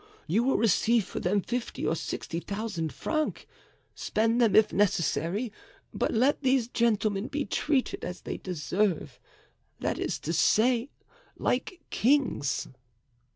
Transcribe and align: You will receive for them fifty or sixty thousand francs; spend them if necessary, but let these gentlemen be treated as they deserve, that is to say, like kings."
You 0.25 0.41
will 0.43 0.57
receive 0.57 1.05
for 1.05 1.19
them 1.19 1.41
fifty 1.41 1.85
or 1.85 1.95
sixty 1.95 2.39
thousand 2.39 2.91
francs; 2.91 3.45
spend 3.93 4.41
them 4.41 4.55
if 4.55 4.73
necessary, 4.73 5.53
but 5.93 6.11
let 6.11 6.41
these 6.41 6.67
gentlemen 6.67 7.27
be 7.27 7.45
treated 7.45 8.03
as 8.03 8.21
they 8.21 8.37
deserve, 8.37 9.19
that 9.79 9.99
is 9.99 10.17
to 10.21 10.33
say, 10.33 10.89
like 11.37 11.81
kings." 11.91 12.67